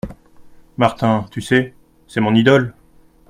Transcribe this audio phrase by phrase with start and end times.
[0.77, 1.75] Martin, tu sais?
[2.07, 2.73] c’est mon idole!…